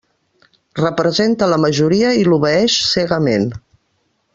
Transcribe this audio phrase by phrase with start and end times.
[0.79, 3.51] Representa la majoria i l'obeeix cegament.